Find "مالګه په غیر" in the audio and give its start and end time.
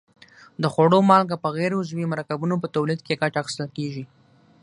1.09-1.71